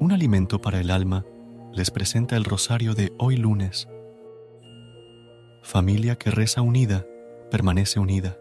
Un 0.00 0.12
alimento 0.12 0.62
para 0.62 0.80
el 0.80 0.90
alma 0.90 1.26
les 1.74 1.90
presenta 1.90 2.34
el 2.34 2.44
rosario 2.44 2.94
de 2.94 3.12
hoy 3.18 3.36
lunes. 3.36 3.86
Familia 5.62 6.16
que 6.16 6.30
reza 6.30 6.62
unida, 6.62 7.04
permanece 7.50 8.00
unida. 8.00 8.38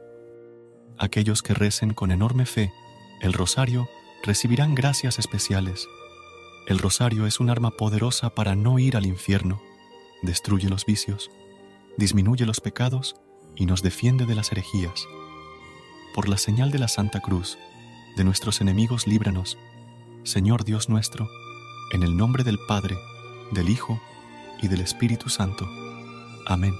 Aquellos 0.97 1.41
que 1.41 1.53
recen 1.53 1.93
con 1.93 2.11
enorme 2.11 2.45
fe 2.45 2.71
el 3.19 3.33
rosario 3.33 3.89
recibirán 4.23 4.73
gracias 4.73 5.19
especiales. 5.19 5.85
El 6.65 6.79
rosario 6.79 7.27
es 7.27 7.41
un 7.41 7.49
arma 7.49 7.71
poderosa 7.71 8.29
para 8.29 8.55
no 8.55 8.79
ir 8.79 8.95
al 8.95 9.05
infierno, 9.05 9.61
destruye 10.21 10.69
los 10.69 10.85
vicios, 10.85 11.29
disminuye 11.97 12.45
los 12.45 12.61
pecados 12.61 13.17
y 13.57 13.65
nos 13.65 13.81
defiende 13.81 14.25
de 14.25 14.35
las 14.35 14.53
herejías. 14.53 15.05
Por 16.15 16.29
la 16.29 16.37
señal 16.37 16.71
de 16.71 16.79
la 16.79 16.87
Santa 16.87 17.19
Cruz, 17.19 17.57
de 18.15 18.23
nuestros 18.23 18.61
enemigos 18.61 19.07
líbranos, 19.07 19.57
Señor 20.23 20.63
Dios 20.63 20.87
nuestro, 20.87 21.27
en 21.91 22.03
el 22.03 22.15
nombre 22.15 22.43
del 22.43 22.59
Padre, 22.59 22.97
del 23.51 23.69
Hijo 23.69 23.99
y 24.61 24.67
del 24.67 24.81
Espíritu 24.81 25.29
Santo. 25.29 25.67
Amén. 26.45 26.75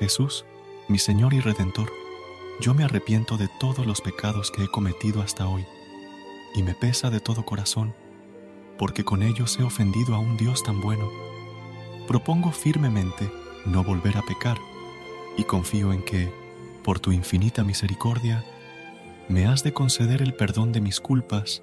Jesús, 0.00 0.44
mi 0.88 0.98
Señor 0.98 1.34
y 1.34 1.40
Redentor, 1.40 1.90
yo 2.60 2.74
me 2.74 2.84
arrepiento 2.84 3.36
de 3.36 3.48
todos 3.60 3.86
los 3.86 4.00
pecados 4.00 4.50
que 4.50 4.64
he 4.64 4.68
cometido 4.68 5.22
hasta 5.22 5.46
hoy, 5.46 5.64
y 6.54 6.62
me 6.62 6.74
pesa 6.74 7.10
de 7.10 7.20
todo 7.20 7.44
corazón, 7.44 7.94
porque 8.78 9.04
con 9.04 9.22
ellos 9.22 9.58
he 9.58 9.62
ofendido 9.62 10.14
a 10.14 10.18
un 10.18 10.36
Dios 10.36 10.62
tan 10.62 10.80
bueno. 10.80 11.10
Propongo 12.08 12.50
firmemente 12.50 13.30
no 13.64 13.84
volver 13.84 14.16
a 14.16 14.22
pecar, 14.22 14.58
y 15.36 15.44
confío 15.44 15.92
en 15.92 16.02
que, 16.02 16.32
por 16.82 16.98
tu 16.98 17.12
infinita 17.12 17.64
misericordia, 17.64 18.44
me 19.28 19.46
has 19.46 19.62
de 19.64 19.72
conceder 19.72 20.20
el 20.20 20.34
perdón 20.34 20.72
de 20.72 20.80
mis 20.80 21.00
culpas 21.00 21.62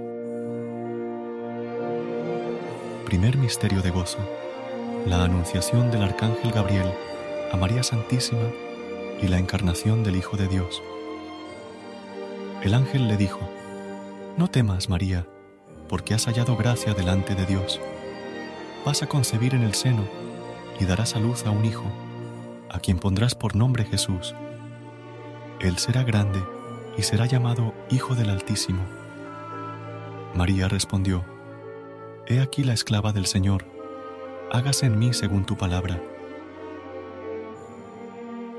Primer 3.11 3.35
misterio 3.35 3.81
de 3.81 3.91
gozo. 3.91 4.19
La 5.05 5.25
anunciación 5.25 5.91
del 5.91 6.01
Arcángel 6.01 6.49
Gabriel 6.53 6.93
a 7.51 7.57
María 7.57 7.83
Santísima 7.83 8.47
y 9.21 9.27
la 9.27 9.37
encarnación 9.37 10.01
del 10.01 10.15
Hijo 10.15 10.37
de 10.37 10.47
Dios. 10.47 10.81
El 12.63 12.73
ángel 12.73 13.09
le 13.09 13.17
dijo, 13.17 13.41
No 14.37 14.47
temas, 14.47 14.87
María, 14.87 15.27
porque 15.89 16.13
has 16.13 16.23
hallado 16.23 16.55
gracia 16.55 16.93
delante 16.93 17.35
de 17.35 17.45
Dios. 17.45 17.81
Vas 18.85 19.03
a 19.03 19.07
concebir 19.07 19.55
en 19.55 19.63
el 19.63 19.73
seno 19.73 20.05
y 20.79 20.85
darás 20.85 21.17
a 21.17 21.19
luz 21.19 21.45
a 21.45 21.51
un 21.51 21.65
hijo, 21.65 21.91
a 22.69 22.79
quien 22.79 22.97
pondrás 22.97 23.35
por 23.35 23.57
nombre 23.57 23.83
Jesús. 23.83 24.33
Él 25.59 25.79
será 25.79 26.03
grande 26.03 26.41
y 26.97 27.01
será 27.03 27.25
llamado 27.25 27.73
Hijo 27.89 28.15
del 28.15 28.29
Altísimo. 28.29 28.85
María 30.33 30.69
respondió, 30.69 31.25
He 32.27 32.39
aquí 32.39 32.63
la 32.63 32.73
esclava 32.73 33.11
del 33.11 33.25
Señor, 33.25 33.65
hágase 34.51 34.85
en 34.85 34.99
mí 34.99 35.11
según 35.11 35.45
tu 35.45 35.57
palabra. 35.57 35.99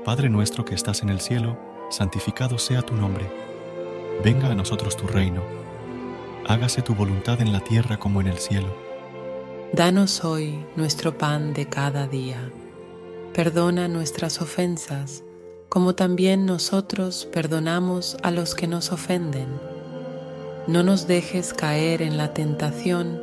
Padre 0.03 0.29
nuestro 0.29 0.65
que 0.65 0.75
estás 0.75 1.01
en 1.01 1.09
el 1.09 1.21
cielo, 1.21 1.57
santificado 1.89 2.57
sea 2.57 2.81
tu 2.81 2.93
nombre. 2.93 3.25
Venga 4.21 4.49
a 4.49 4.55
nosotros 4.55 4.97
tu 4.97 5.07
reino. 5.07 5.41
Hágase 6.45 6.81
tu 6.81 6.93
voluntad 6.93 7.39
en 7.39 7.53
la 7.53 7.61
tierra 7.61 7.97
como 7.97 8.19
en 8.19 8.27
el 8.27 8.37
cielo. 8.37 8.67
Danos 9.71 10.25
hoy 10.25 10.65
nuestro 10.75 11.17
pan 11.17 11.53
de 11.53 11.67
cada 11.67 12.05
día. 12.05 12.51
Perdona 13.33 13.87
nuestras 13.87 14.41
ofensas, 14.41 15.23
como 15.69 15.95
también 15.95 16.45
nosotros 16.45 17.27
perdonamos 17.31 18.17
a 18.23 18.29
los 18.29 18.55
que 18.55 18.67
nos 18.67 18.91
ofenden. 18.91 19.47
No 20.67 20.83
nos 20.83 21.07
dejes 21.07 21.53
caer 21.53 22.01
en 22.01 22.17
la 22.17 22.33
tentación 22.33 23.22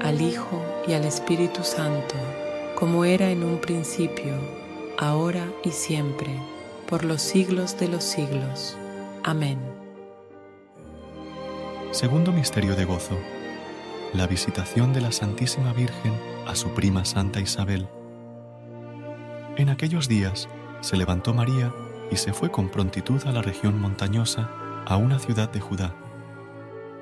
al 0.00 0.22
Hijo 0.22 0.62
y 0.86 0.94
al 0.94 1.04
Espíritu 1.04 1.62
Santo, 1.62 2.14
como 2.74 3.04
era 3.04 3.30
en 3.30 3.44
un 3.44 3.58
principio, 3.58 4.34
ahora 4.98 5.46
y 5.62 5.70
siempre, 5.70 6.40
por 6.88 7.04
los 7.04 7.20
siglos 7.22 7.78
de 7.78 7.88
los 7.88 8.04
siglos. 8.04 8.76
Amén. 9.22 9.58
Segundo 11.92 12.32
Misterio 12.32 12.74
de 12.76 12.84
Gozo. 12.84 13.18
La 14.14 14.26
visitación 14.26 14.92
de 14.92 15.02
la 15.02 15.12
Santísima 15.12 15.72
Virgen 15.72 16.12
a 16.46 16.54
su 16.54 16.70
prima 16.70 17.04
Santa 17.04 17.40
Isabel. 17.40 17.86
En 19.56 19.68
aquellos 19.68 20.08
días 20.08 20.48
se 20.80 20.96
levantó 20.96 21.34
María 21.34 21.72
y 22.10 22.16
se 22.16 22.32
fue 22.32 22.50
con 22.50 22.70
prontitud 22.70 23.22
a 23.26 23.32
la 23.32 23.42
región 23.42 23.78
montañosa, 23.78 24.50
a 24.86 24.96
una 24.96 25.18
ciudad 25.18 25.50
de 25.50 25.60
Judá. 25.60 25.94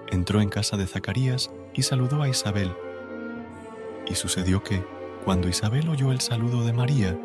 Entró 0.09 0.41
en 0.41 0.49
casa 0.49 0.77
de 0.77 0.87
Zacarías 0.87 1.51
y 1.75 1.83
saludó 1.83 2.23
a 2.23 2.29
Isabel. 2.29 2.75
Y 4.11 4.15
sucedió 4.15 4.63
que, 4.63 4.85
cuando 5.25 5.49
Isabel 5.49 5.89
oyó 5.89 6.13
el 6.13 6.21
saludo 6.21 6.65
de 6.65 6.73
María, 6.73 7.19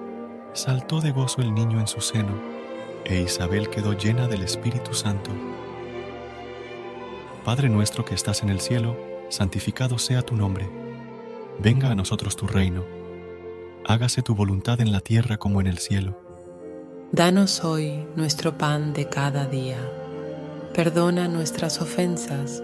saltó 0.53 1.01
de 1.01 1.12
gozo 1.12 1.41
el 1.41 1.53
niño 1.53 1.79
en 1.79 1.88
su 1.88 2.01
seno, 2.01 2.34
e 3.05 3.22
Isabel 3.22 3.69
quedó 3.69 3.93
llena 3.93 4.27
del 4.27 4.43
Espíritu 4.43 4.93
Santo. 4.93 5.31
Padre 7.46 7.69
nuestro 7.69 8.05
que 8.05 8.15
estás 8.15 8.43
en 8.43 8.50
el 8.50 8.62
cielo, 8.62 8.98
santificado 9.29 9.98
sea 9.98 10.22
tu 10.22 10.36
nombre. 10.36 10.69
Venga 11.60 11.91
a 11.91 11.96
nosotros 11.96 12.36
tu 12.36 12.48
reino. 12.48 12.84
Hágase 13.86 14.22
tu 14.22 14.36
voluntad 14.36 14.79
en 14.79 14.91
la 14.91 15.01
tierra 15.01 15.38
como 15.38 15.60
en 15.60 15.67
el 15.67 15.77
cielo. 15.77 16.17
Danos 17.12 17.63
hoy 17.63 18.08
nuestro 18.15 18.58
pan 18.58 18.93
de 18.93 19.08
cada 19.08 19.46
día. 19.46 19.77
Perdona 20.74 21.27
nuestras 21.27 21.81
ofensas, 21.81 22.63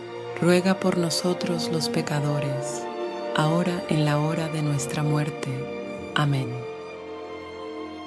ruega 0.41 0.79
por 0.79 0.97
nosotros 0.97 1.69
los 1.71 1.87
pecadores, 1.87 2.83
ahora 3.35 3.83
en 3.89 4.05
la 4.05 4.19
hora 4.19 4.49
de 4.49 4.63
nuestra 4.63 5.03
muerte. 5.03 5.51
Amén. 6.15 6.49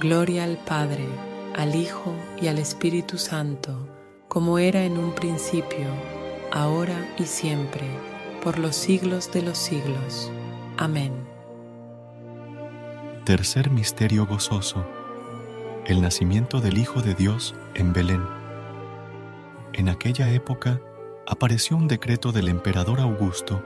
Gloria 0.01 0.43
al 0.43 0.59
Padre, 0.59 1.07
al 1.55 1.77
Hijo 1.77 2.13
y 2.43 2.49
al 2.49 2.59
Espíritu 2.59 3.19
Santo, 3.19 3.89
como 4.27 4.59
era 4.59 4.85
en 4.85 4.99
un 4.99 5.15
principio, 5.15 5.87
ahora 6.51 7.09
y 7.17 7.25
siempre, 7.25 7.87
por 8.43 8.59
los 8.59 8.75
siglos 8.75 9.33
de 9.33 9.43
los 9.43 9.57
siglos. 9.57 10.33
Amén. 10.77 11.13
Tercer 13.25 13.71
Misterio 13.71 14.27
Gozoso. 14.27 14.85
El 15.87 16.03
nacimiento 16.03 16.61
del 16.61 16.79
Hijo 16.79 17.01
de 17.01 17.15
Dios 17.15 17.55
en 17.75 17.93
Belén. 17.93 18.25
En 19.73 19.89
aquella 19.89 20.31
época 20.33 20.81
apareció 21.27 21.77
un 21.77 21.89
decreto 21.89 22.33
del 22.33 22.49
emperador 22.49 23.01
Augusto 23.01 23.63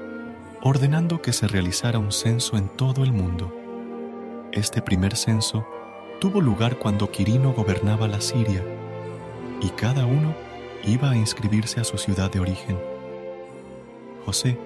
ordenando 0.60 1.22
que 1.22 1.32
se 1.32 1.46
realizara 1.46 1.98
un 1.98 2.12
censo 2.12 2.56
en 2.56 2.68
todo 2.68 3.04
el 3.04 3.12
mundo. 3.12 3.52
Este 4.52 4.82
primer 4.82 5.16
censo 5.16 5.66
tuvo 6.20 6.40
lugar 6.40 6.78
cuando 6.78 7.10
Quirino 7.10 7.52
gobernaba 7.52 8.08
la 8.08 8.20
Siria, 8.20 8.64
y 9.60 9.68
cada 9.70 10.04
uno 10.04 10.34
iba 10.84 11.10
a 11.10 11.16
inscribirse 11.16 11.80
a 11.80 11.84
su 11.84 11.96
ciudad 11.96 12.30
de 12.30 12.40
origen. 12.40 12.78
José, 14.24 14.58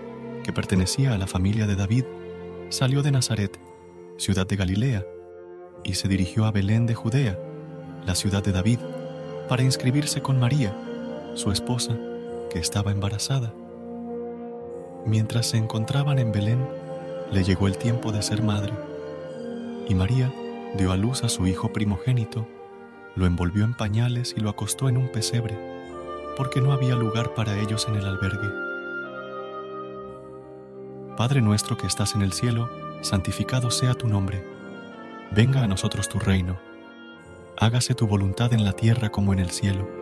que 0.45 0.53
pertenecía 0.53 1.13
a 1.13 1.19
la 1.19 1.27
familia 1.27 1.67
de 1.67 1.77
David, 1.77 2.05
salió 2.71 3.03
de 3.03 3.13
Nazaret, 3.13 3.59
ciudad 4.17 4.47
de 4.47 4.57
Galilea, 4.57 5.05
y 5.85 5.95
se 5.95 6.09
dirigió 6.09 6.47
a 6.47 6.53
Belén 6.53 6.87
de 6.87 6.95
Judea, 6.95 7.39
la 8.07 8.15
ciudad 8.15 8.43
de 8.43 8.53
David, 8.53 8.79
para 9.49 9.63
inscribirse 9.63 10.23
con 10.23 10.41
María, 10.41 10.75
su 11.35 11.53
esposa, 11.53 11.99
que 12.53 12.59
estaba 12.59 12.91
embarazada. 12.91 13.55
Mientras 15.07 15.47
se 15.47 15.57
encontraban 15.57 16.19
en 16.19 16.33
Belén, 16.33 16.69
le 17.31 17.45
llegó 17.45 17.67
el 17.67 17.79
tiempo 17.79 18.13
de 18.13 18.21
ser 18.21 18.43
madre, 18.43 18.75
y 19.89 19.95
María 19.95 20.31
dio 20.77 20.93
a 20.93 20.99
luz 20.99 21.25
a 21.25 21.31
su 21.31 21.47
hijo 21.47 21.73
primogénito, 21.73 22.47
lo 23.17 23.25
envolvió 23.25 23.65
en 23.65 23.75
pañales 23.75 24.35
y 24.37 24.41
lo 24.41 24.51
acostó 24.51 24.91
en 24.91 24.99
un 24.99 25.11
pesebre, 25.11 25.59
porque 26.37 26.61
no 26.61 26.73
había 26.73 26.95
lugar 26.95 27.33
para 27.35 27.59
ellos 27.59 27.89
en 27.89 27.97
el 27.97 28.07
albergue. 28.07 28.49
Padre 31.17 31.41
nuestro 31.41 31.79
que 31.79 31.87
estás 31.87 32.15
en 32.15 32.23
el 32.23 32.33
cielo, 32.33 32.69
santificado 33.01 33.71
sea 33.71 33.95
tu 33.95 34.09
nombre. 34.09 34.47
Venga 35.31 35.63
a 35.63 35.67
nosotros 35.67 36.09
tu 36.09 36.19
reino. 36.19 36.59
Hágase 37.59 37.95
tu 37.95 38.07
voluntad 38.07 38.53
en 38.53 38.65
la 38.65 38.73
tierra 38.73 39.09
como 39.11 39.33
en 39.33 39.39
el 39.39 39.51
cielo. 39.51 40.02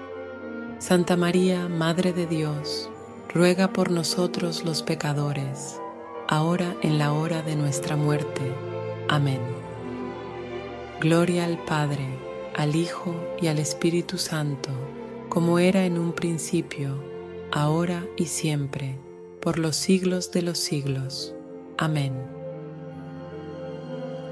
Santa 0.81 1.15
María, 1.15 1.69
Madre 1.69 2.11
de 2.11 2.25
Dios, 2.25 2.89
ruega 3.31 3.71
por 3.71 3.91
nosotros 3.91 4.65
los 4.65 4.81
pecadores, 4.81 5.79
ahora 6.27 6.75
en 6.81 6.97
la 6.97 7.13
hora 7.13 7.43
de 7.43 7.55
nuestra 7.55 7.95
muerte. 7.95 8.41
Amén. 9.07 9.41
Gloria 10.99 11.45
al 11.45 11.59
Padre, 11.65 12.07
al 12.55 12.75
Hijo 12.75 13.13
y 13.39 13.45
al 13.45 13.59
Espíritu 13.59 14.17
Santo, 14.17 14.71
como 15.29 15.59
era 15.59 15.85
en 15.85 15.99
un 15.99 16.13
principio, 16.13 16.95
ahora 17.51 18.03
y 18.17 18.25
siempre, 18.25 18.97
por 19.39 19.59
los 19.59 19.75
siglos 19.75 20.31
de 20.31 20.41
los 20.41 20.57
siglos. 20.57 21.35
Amén. 21.77 22.13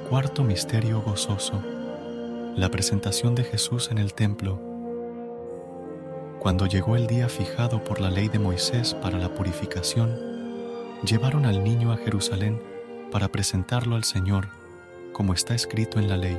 Cuarto 0.10 0.44
Misterio 0.44 1.04
Gozoso. 1.04 1.62
La 2.56 2.72
presentación 2.72 3.36
de 3.36 3.44
Jesús 3.44 3.90
en 3.92 4.00
el 4.00 4.16
templo. 4.16 4.69
Cuando 6.40 6.68
llegó 6.68 6.96
el 6.96 7.06
día 7.06 7.28
fijado 7.28 7.84
por 7.84 8.00
la 8.00 8.10
ley 8.10 8.30
de 8.30 8.40
Moisés 8.40 8.94
para 8.94 9.18
la 9.18 9.28
purificación, 9.36 10.18
llevaron 11.04 11.46
al 11.46 11.66
niño 11.66 11.92
a 11.92 11.98
Jerusalén 11.98 12.62
para 13.12 13.28
presentarlo 13.28 13.98
al 13.98 14.06
Señor, 14.06 14.48
como 15.12 15.34
está 15.34 15.54
escrito 15.54 16.00
en 16.00 16.08
la 16.08 16.16
ley. 16.16 16.38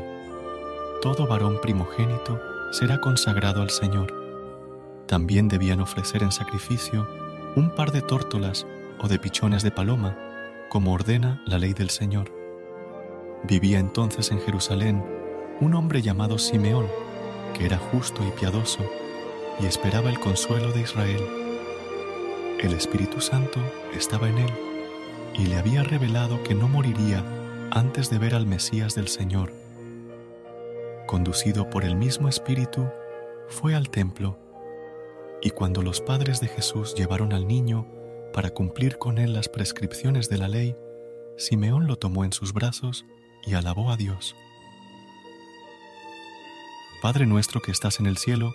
Todo 1.02 1.26
varón 1.26 1.60
primogénito 1.60 2.40
será 2.72 2.98
consagrado 2.98 3.60
al 3.60 3.68
Señor. 3.68 4.14
También 5.06 5.48
debían 5.48 5.82
ofrecer 5.82 6.22
en 6.22 6.32
sacrificio 6.32 7.06
un 7.54 7.68
par 7.68 7.92
de 7.92 8.00
tórtolas 8.00 8.66
o 9.02 9.08
de 9.08 9.18
pichones 9.18 9.62
de 9.62 9.70
paloma, 9.70 10.16
como 10.70 10.94
ordena 10.94 11.42
la 11.44 11.58
ley 11.58 11.74
del 11.74 11.90
Señor. 11.90 12.32
Vivía 13.44 13.78
entonces 13.78 14.30
en 14.30 14.40
Jerusalén 14.40 15.04
un 15.60 15.74
hombre 15.74 16.00
llamado 16.00 16.38
Simeón, 16.38 16.86
que 17.52 17.66
era 17.66 17.76
justo 17.76 18.22
y 18.26 18.30
piadoso, 18.30 18.80
y 19.62 19.66
esperaba 19.66 20.10
el 20.10 20.18
consuelo 20.18 20.72
de 20.72 20.82
Israel. 20.82 21.22
El 22.58 22.72
Espíritu 22.72 23.20
Santo 23.20 23.60
estaba 23.94 24.28
en 24.28 24.38
él, 24.38 24.50
y 25.34 25.46
le 25.46 25.56
había 25.56 25.82
revelado 25.82 26.42
que 26.42 26.54
no 26.54 26.68
moriría 26.68 27.24
antes 27.70 28.10
de 28.10 28.18
ver 28.18 28.34
al 28.34 28.46
Mesías 28.46 28.94
del 28.94 29.08
Señor. 29.08 29.52
Conducido 31.06 31.70
por 31.70 31.84
el 31.84 31.96
mismo 31.96 32.28
Espíritu, 32.28 32.88
fue 33.48 33.74
al 33.74 33.90
templo, 33.90 34.38
y 35.42 35.50
cuando 35.50 35.82
los 35.82 36.00
padres 36.00 36.40
de 36.40 36.48
Jesús 36.48 36.94
llevaron 36.94 37.32
al 37.32 37.46
niño 37.46 37.86
para 38.32 38.50
cumplir 38.50 38.98
con 38.98 39.18
él 39.18 39.32
las 39.32 39.48
prescripciones 39.48 40.28
de 40.28 40.38
la 40.38 40.48
ley, 40.48 40.76
Simeón 41.36 41.86
lo 41.86 41.96
tomó 41.96 42.24
en 42.24 42.32
sus 42.32 42.52
brazos 42.52 43.06
y 43.46 43.54
alabó 43.54 43.90
a 43.90 43.96
Dios. 43.96 44.36
Padre 47.00 47.24
nuestro 47.24 47.62
que 47.62 47.72
estás 47.72 47.98
en 47.98 48.06
el 48.06 48.18
cielo, 48.18 48.54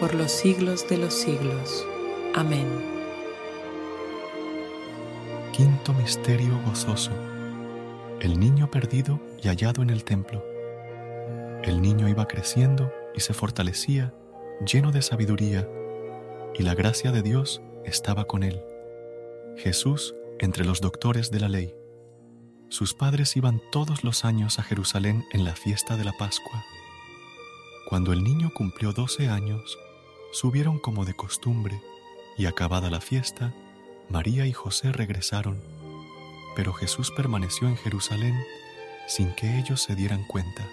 por 0.00 0.14
los 0.14 0.32
siglos 0.32 0.88
de 0.88 0.96
los 0.96 1.12
siglos. 1.12 1.86
Amén. 2.34 2.66
Quinto 5.52 5.92
Misterio 5.92 6.58
Gozoso. 6.64 7.10
El 8.18 8.40
niño 8.40 8.70
perdido 8.70 9.20
y 9.42 9.48
hallado 9.48 9.82
en 9.82 9.90
el 9.90 10.04
templo. 10.04 10.42
El 11.62 11.82
niño 11.82 12.08
iba 12.08 12.26
creciendo 12.26 12.90
y 13.14 13.20
se 13.20 13.34
fortalecía, 13.34 14.14
lleno 14.66 14.90
de 14.90 15.02
sabiduría, 15.02 15.68
y 16.54 16.62
la 16.62 16.74
gracia 16.74 17.12
de 17.12 17.20
Dios 17.20 17.60
estaba 17.84 18.24
con 18.24 18.42
él. 18.42 18.62
Jesús 19.58 20.14
entre 20.38 20.64
los 20.64 20.80
doctores 20.80 21.30
de 21.30 21.40
la 21.40 21.50
ley. 21.50 21.74
Sus 22.70 22.94
padres 22.94 23.36
iban 23.36 23.60
todos 23.70 24.02
los 24.02 24.24
años 24.24 24.58
a 24.58 24.62
Jerusalén 24.62 25.24
en 25.34 25.44
la 25.44 25.54
fiesta 25.54 25.98
de 25.98 26.04
la 26.04 26.12
Pascua. 26.12 26.64
Cuando 27.86 28.14
el 28.14 28.24
niño 28.24 28.50
cumplió 28.54 28.92
doce 28.92 29.28
años, 29.28 29.78
subieron 30.32 30.78
como 30.78 31.04
de 31.04 31.14
costumbre, 31.14 31.80
y 32.36 32.46
acabada 32.46 32.90
la 32.90 33.00
fiesta, 33.00 33.52
María 34.08 34.46
y 34.46 34.52
José 34.52 34.92
regresaron, 34.92 35.62
pero 36.56 36.72
Jesús 36.72 37.10
permaneció 37.10 37.68
en 37.68 37.76
Jerusalén 37.76 38.34
sin 39.06 39.32
que 39.34 39.58
ellos 39.58 39.82
se 39.82 39.94
dieran 39.94 40.24
cuenta. 40.24 40.68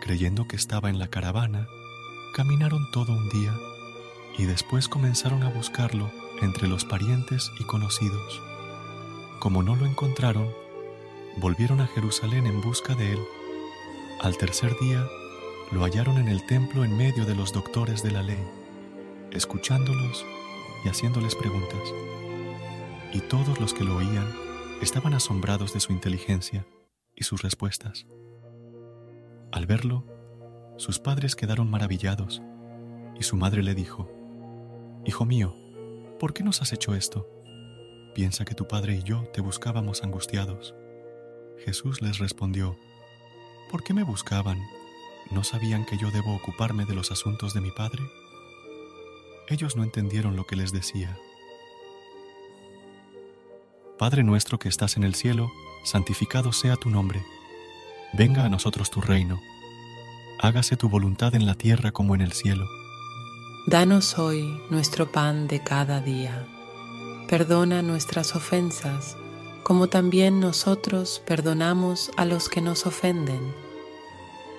Creyendo 0.00 0.46
que 0.46 0.56
estaba 0.56 0.90
en 0.90 0.98
la 0.98 1.08
caravana, 1.08 1.66
caminaron 2.34 2.90
todo 2.92 3.12
un 3.12 3.28
día 3.28 3.52
y 4.38 4.44
después 4.44 4.88
comenzaron 4.88 5.42
a 5.42 5.50
buscarlo 5.50 6.10
entre 6.42 6.68
los 6.68 6.84
parientes 6.84 7.50
y 7.58 7.64
conocidos. 7.64 8.40
Como 9.38 9.62
no 9.62 9.76
lo 9.76 9.86
encontraron, 9.86 10.52
volvieron 11.36 11.80
a 11.80 11.86
Jerusalén 11.86 12.46
en 12.46 12.60
busca 12.60 12.94
de 12.94 13.12
él. 13.12 13.20
Al 14.20 14.36
tercer 14.36 14.76
día, 14.80 15.06
lo 15.74 15.82
hallaron 15.82 16.18
en 16.18 16.28
el 16.28 16.46
templo 16.46 16.84
en 16.84 16.96
medio 16.96 17.24
de 17.24 17.34
los 17.34 17.52
doctores 17.52 18.00
de 18.04 18.12
la 18.12 18.22
ley, 18.22 18.38
escuchándolos 19.32 20.24
y 20.84 20.88
haciéndoles 20.88 21.34
preguntas. 21.34 21.92
y 23.12 23.20
todos 23.20 23.60
los 23.60 23.72
que 23.74 23.84
lo 23.84 23.96
oían 23.96 24.26
estaban 24.82 25.14
asombrados 25.14 25.72
de 25.72 25.78
su 25.78 25.92
inteligencia 25.92 26.66
y 27.14 27.22
sus 27.22 27.42
respuestas. 27.42 28.06
Al 29.52 29.66
verlo, 29.66 30.04
sus 30.78 30.98
padres 30.98 31.36
quedaron 31.36 31.70
maravillados 31.70 32.42
y 33.14 33.22
su 33.22 33.36
madre 33.36 33.62
le 33.62 33.76
dijo, 33.76 34.10
Hijo 35.04 35.24
mío, 35.24 35.54
¿por 36.18 36.34
qué 36.34 36.42
nos 36.42 36.60
has 36.60 36.72
hecho 36.72 36.94
esto? 36.96 37.28
Piensa 38.16 38.44
que 38.44 38.54
tu 38.54 38.66
padre 38.66 38.96
y 38.96 39.02
yo 39.04 39.28
te 39.32 39.40
buscábamos 39.40 40.02
angustiados. 40.02 40.74
Jesús 41.64 42.02
les 42.02 42.18
respondió, 42.18 42.76
¿por 43.70 43.84
qué 43.84 43.94
me 43.94 44.02
buscaban? 44.02 44.58
¿No 45.30 45.44
sabían 45.44 45.84
que 45.84 45.96
yo 45.96 46.10
debo 46.10 46.34
ocuparme 46.34 46.84
de 46.84 46.94
los 46.94 47.10
asuntos 47.10 47.54
de 47.54 47.60
mi 47.60 47.70
padre? 47.70 48.02
Ellos 49.48 49.76
no 49.76 49.82
entendieron 49.82 50.36
lo 50.36 50.46
que 50.46 50.56
les 50.56 50.72
decía. 50.72 51.18
Padre 53.98 54.22
nuestro 54.22 54.58
que 54.58 54.68
estás 54.68 54.96
en 54.96 55.04
el 55.04 55.14
cielo, 55.14 55.50
santificado 55.84 56.52
sea 56.52 56.76
tu 56.76 56.90
nombre. 56.90 57.24
Venga 58.12 58.44
a 58.44 58.48
nosotros 58.48 58.90
tu 58.90 59.00
reino. 59.00 59.40
Hágase 60.40 60.76
tu 60.76 60.88
voluntad 60.88 61.34
en 61.34 61.46
la 61.46 61.54
tierra 61.54 61.92
como 61.92 62.14
en 62.14 62.20
el 62.20 62.32
cielo. 62.32 62.66
Danos 63.66 64.18
hoy 64.18 64.60
nuestro 64.68 65.10
pan 65.10 65.46
de 65.46 65.62
cada 65.62 66.00
día. 66.00 66.46
Perdona 67.28 67.82
nuestras 67.82 68.36
ofensas, 68.36 69.16
como 69.62 69.88
también 69.88 70.40
nosotros 70.40 71.22
perdonamos 71.26 72.10
a 72.16 72.24
los 72.24 72.48
que 72.48 72.60
nos 72.60 72.86
ofenden. 72.86 73.63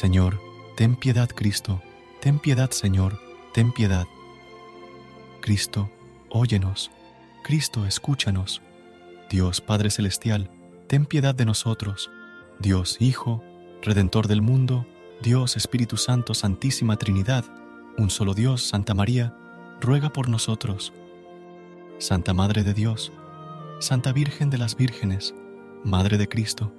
Señor, 0.00 0.40
ten 0.76 0.96
piedad 0.96 1.28
Cristo, 1.28 1.82
ten 2.22 2.38
piedad 2.38 2.70
Señor, 2.70 3.20
ten 3.52 3.70
piedad. 3.70 4.06
Cristo, 5.42 5.90
óyenos, 6.30 6.90
Cristo, 7.44 7.84
escúchanos. 7.84 8.62
Dios 9.28 9.60
Padre 9.60 9.90
Celestial, 9.90 10.50
ten 10.86 11.04
piedad 11.04 11.34
de 11.34 11.44
nosotros. 11.44 12.10
Dios 12.58 12.96
Hijo, 13.02 13.44
Redentor 13.82 14.26
del 14.26 14.40
mundo, 14.40 14.86
Dios 15.20 15.58
Espíritu 15.58 15.98
Santo, 15.98 16.32
Santísima 16.32 16.96
Trinidad, 16.96 17.44
un 17.98 18.08
solo 18.08 18.32
Dios, 18.32 18.62
Santa 18.62 18.94
María, 18.94 19.36
ruega 19.82 20.08
por 20.08 20.30
nosotros. 20.30 20.94
Santa 21.98 22.32
Madre 22.32 22.64
de 22.64 22.72
Dios, 22.72 23.12
Santa 23.80 24.12
Virgen 24.12 24.48
de 24.48 24.56
las 24.56 24.78
Vírgenes, 24.78 25.34
Madre 25.84 26.16
de 26.16 26.26
Cristo, 26.26 26.72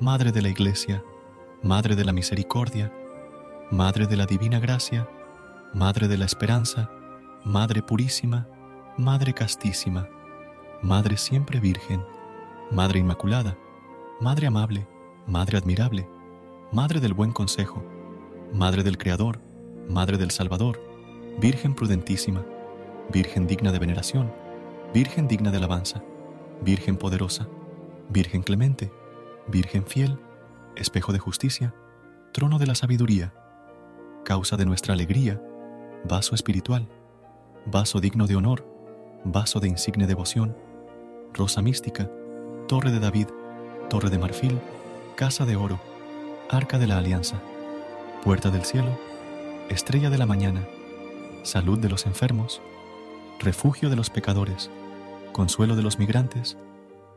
Madre 0.00 0.32
de 0.32 0.42
la 0.42 0.48
Iglesia, 0.48 1.04
Madre 1.62 1.96
de 1.96 2.04
la 2.04 2.12
Misericordia, 2.12 2.92
Madre 3.70 4.06
de 4.06 4.16
la 4.16 4.26
Divina 4.26 4.60
Gracia, 4.60 5.08
Madre 5.72 6.06
de 6.06 6.18
la 6.18 6.26
Esperanza, 6.26 6.90
Madre 7.44 7.82
Purísima, 7.82 8.46
Madre 8.98 9.32
Castísima, 9.32 10.08
Madre 10.82 11.16
Siempre 11.16 11.58
Virgen, 11.58 12.04
Madre 12.70 13.00
Inmaculada, 13.00 13.56
Madre 14.20 14.46
Amable, 14.46 14.86
Madre 15.26 15.58
Admirable, 15.58 16.08
Madre 16.72 17.00
del 17.00 17.14
Buen 17.14 17.32
Consejo, 17.32 17.82
Madre 18.52 18.82
del 18.82 18.98
Creador, 18.98 19.40
Madre 19.88 20.18
del 20.18 20.30
Salvador, 20.30 20.80
Virgen 21.40 21.74
Prudentísima, 21.74 22.44
Virgen 23.12 23.46
digna 23.46 23.72
de 23.72 23.78
veneración, 23.78 24.32
Virgen 24.92 25.26
digna 25.26 25.50
de 25.50 25.56
alabanza, 25.56 26.02
Virgen 26.60 26.96
poderosa, 26.96 27.48
Virgen 28.10 28.42
clemente, 28.42 28.92
Virgen 29.48 29.84
fiel, 29.86 30.18
espejo 30.76 31.12
de 31.12 31.18
justicia, 31.18 31.74
trono 32.32 32.58
de 32.58 32.66
la 32.66 32.74
sabiduría, 32.74 33.32
causa 34.24 34.56
de 34.56 34.66
nuestra 34.66 34.94
alegría, 34.94 35.40
vaso 36.04 36.34
espiritual, 36.34 36.88
vaso 37.64 38.00
digno 38.00 38.26
de 38.26 38.36
honor, 38.36 38.66
vaso 39.24 39.60
de 39.60 39.68
insigne 39.68 40.06
devoción, 40.06 40.56
rosa 41.32 41.62
mística, 41.62 42.10
torre 42.68 42.92
de 42.92 43.00
David, 43.00 43.28
torre 43.88 44.10
de 44.10 44.18
marfil, 44.18 44.60
casa 45.16 45.44
de 45.44 45.56
oro, 45.56 45.80
arca 46.50 46.78
de 46.78 46.86
la 46.86 46.98
alianza, 46.98 47.40
puerta 48.22 48.50
del 48.50 48.64
cielo, 48.64 48.98
estrella 49.68 50.10
de 50.10 50.18
la 50.18 50.26
mañana, 50.26 50.66
salud 51.42 51.78
de 51.78 51.88
los 51.88 52.06
enfermos, 52.06 52.60
refugio 53.40 53.90
de 53.90 53.96
los 53.96 54.10
pecadores, 54.10 54.70
consuelo 55.32 55.76
de 55.76 55.82
los 55.82 55.98
migrantes, 55.98 56.56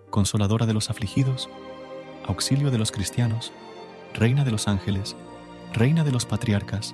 consoladora 0.10 0.66
de 0.66 0.74
los 0.74 0.90
afligidos, 0.90 1.50
auxilio 2.30 2.70
de 2.70 2.78
los 2.78 2.92
cristianos, 2.92 3.52
reina 4.14 4.44
de 4.46 4.52
los 4.52 4.68
ángeles, 4.68 5.16
reina 5.74 6.04
de 6.04 6.12
los 6.12 6.28
patriarcas, 6.28 6.94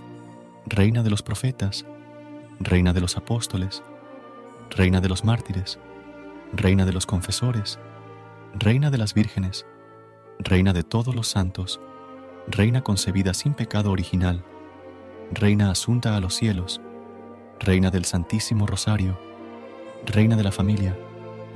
reina 0.66 1.04
de 1.04 1.10
los 1.10 1.22
profetas, 1.22 1.86
reina 2.62 2.94
de 2.94 3.02
los 3.02 3.18
apóstoles, 3.18 3.84
reina 4.70 5.02
de 5.02 5.10
los 5.10 5.26
mártires, 5.26 5.78
reina 6.54 6.86
de 6.86 6.94
los 6.94 7.06
confesores, 7.06 7.80
reina 8.58 8.90
de 8.90 8.98
las 8.98 9.14
vírgenes, 9.14 9.66
reina 10.40 10.72
de 10.72 10.84
todos 10.84 11.14
los 11.14 11.28
santos, 11.28 11.82
reina 12.48 12.82
concebida 12.82 13.34
sin 13.34 13.56
pecado 13.56 13.92
original, 13.92 14.42
reina 15.34 15.70
asunta 15.70 16.16
a 16.16 16.22
los 16.22 16.34
cielos, 16.34 16.80
reina 17.60 17.92
del 17.92 18.06
Santísimo 18.06 18.68
Rosario, 18.68 19.20
reina 20.06 20.38
de 20.38 20.44
la 20.44 20.54
familia, 20.54 20.98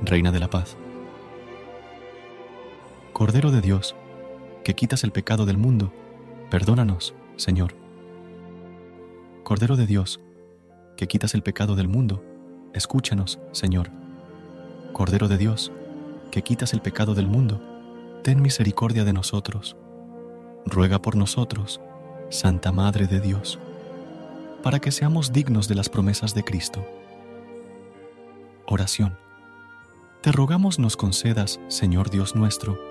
reina 0.02 0.30
de 0.32 0.40
la 0.40 0.50
paz. 0.50 0.76
Cordero 3.20 3.50
de 3.50 3.60
Dios, 3.60 3.94
que 4.64 4.74
quitas 4.74 5.04
el 5.04 5.12
pecado 5.12 5.44
del 5.44 5.58
mundo, 5.58 5.92
perdónanos, 6.50 7.12
Señor. 7.36 7.74
Cordero 9.44 9.76
de 9.76 9.86
Dios, 9.86 10.22
que 10.96 11.06
quitas 11.06 11.34
el 11.34 11.42
pecado 11.42 11.76
del 11.76 11.86
mundo, 11.86 12.24
escúchanos, 12.72 13.38
Señor. 13.52 13.90
Cordero 14.94 15.28
de 15.28 15.36
Dios, 15.36 15.70
que 16.30 16.40
quitas 16.40 16.72
el 16.72 16.80
pecado 16.80 17.14
del 17.14 17.26
mundo, 17.26 17.60
ten 18.22 18.40
misericordia 18.40 19.04
de 19.04 19.12
nosotros. 19.12 19.76
Ruega 20.64 21.02
por 21.02 21.14
nosotros, 21.14 21.78
Santa 22.30 22.72
Madre 22.72 23.06
de 23.06 23.20
Dios, 23.20 23.58
para 24.62 24.78
que 24.78 24.92
seamos 24.92 25.30
dignos 25.30 25.68
de 25.68 25.74
las 25.74 25.90
promesas 25.90 26.34
de 26.34 26.42
Cristo. 26.42 26.86
Oración. 28.64 29.18
Te 30.22 30.32
rogamos 30.32 30.78
nos 30.78 30.96
concedas, 30.96 31.60
Señor 31.68 32.08
Dios 32.08 32.34
nuestro, 32.34 32.89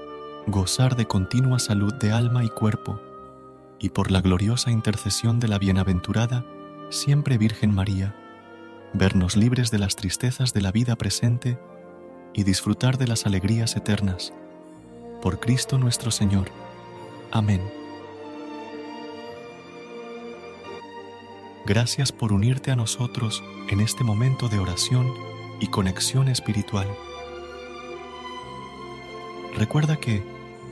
gozar 0.52 0.96
de 0.96 1.06
continua 1.06 1.60
salud 1.60 1.94
de 1.94 2.12
alma 2.12 2.44
y 2.44 2.50
cuerpo, 2.50 3.00
y 3.80 3.90
por 3.90 4.12
la 4.12 4.22
gloriosa 4.22 4.72
intercesión 4.72 5.40
de 5.40 5.48
la 5.48 5.60
bienaventurada, 5.60 6.44
siempre 6.90 7.38
Virgen 7.38 7.74
María, 7.74 8.16
vernos 8.94 9.38
libres 9.38 9.70
de 9.70 9.78
las 9.78 9.96
tristezas 9.96 10.54
de 10.54 10.62
la 10.62 10.72
vida 10.72 10.96
presente 10.96 11.60
y 12.34 12.44
disfrutar 12.44 12.98
de 12.98 13.08
las 13.08 13.26
alegrías 13.26 13.76
eternas. 13.76 14.34
Por 15.22 15.40
Cristo 15.40 15.78
nuestro 15.78 16.10
Señor. 16.10 16.50
Amén. 17.32 17.62
Gracias 21.66 22.12
por 22.12 22.34
unirte 22.34 22.72
a 22.72 22.76
nosotros 22.76 23.44
en 23.70 23.82
este 23.82 24.04
momento 24.04 24.50
de 24.50 24.58
oración 24.58 25.14
y 25.60 25.68
conexión 25.68 26.28
espiritual. 26.28 26.88
Recuerda 29.56 29.98
que, 29.98 30.24